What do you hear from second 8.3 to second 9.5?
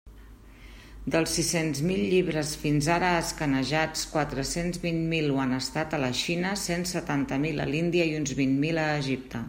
vint mil a Egipte.